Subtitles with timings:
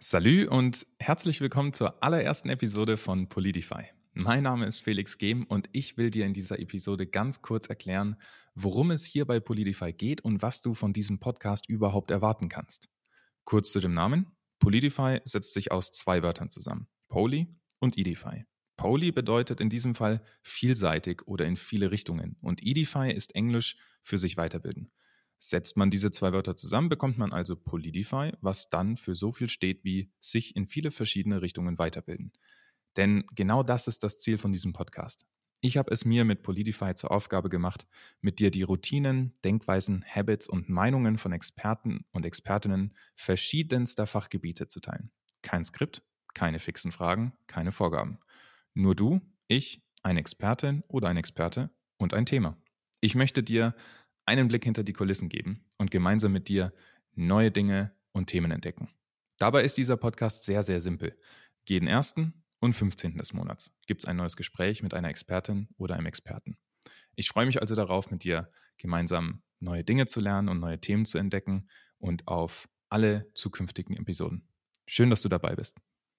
[0.00, 3.82] Salü und herzlich willkommen zur allerersten Episode von Politify.
[4.12, 8.14] Mein Name ist Felix Gehm und ich will dir in dieser Episode ganz kurz erklären,
[8.54, 12.88] worum es hier bei Politify geht und was du von diesem Podcast überhaupt erwarten kannst.
[13.42, 14.30] Kurz zu dem Namen.
[14.60, 16.86] Politify setzt sich aus zwei Wörtern zusammen.
[17.08, 17.48] Poly
[17.80, 18.44] und Edify.
[18.76, 24.16] Poly bedeutet in diesem Fall vielseitig oder in viele Richtungen und Edify ist Englisch für
[24.16, 24.92] sich weiterbilden.
[25.38, 29.48] Setzt man diese zwei Wörter zusammen, bekommt man also Polidify, was dann für so viel
[29.48, 32.32] steht wie sich in viele verschiedene Richtungen weiterbilden.
[32.96, 35.26] Denn genau das ist das Ziel von diesem Podcast.
[35.60, 37.88] Ich habe es mir mit Polidify zur Aufgabe gemacht,
[38.20, 44.80] mit dir die Routinen, Denkweisen, Habits und Meinungen von Experten und Expertinnen verschiedenster Fachgebiete zu
[44.80, 45.10] teilen.
[45.42, 46.02] Kein Skript,
[46.34, 48.18] keine fixen Fragen, keine Vorgaben.
[48.74, 52.56] Nur du, ich, eine Expertin oder ein Experte und ein Thema.
[53.00, 53.74] Ich möchte dir
[54.28, 56.74] einen Blick hinter die Kulissen geben und gemeinsam mit dir
[57.14, 58.90] neue Dinge und Themen entdecken.
[59.38, 61.16] Dabei ist dieser Podcast sehr, sehr simpel.
[61.66, 63.16] Jeden ersten und 15.
[63.16, 66.58] des Monats gibt es ein neues Gespräch mit einer Expertin oder einem Experten.
[67.16, 71.06] Ich freue mich also darauf, mit dir gemeinsam neue Dinge zu lernen und neue Themen
[71.06, 71.66] zu entdecken
[71.98, 74.46] und auf alle zukünftigen Episoden.
[74.86, 75.80] Schön, dass du dabei bist.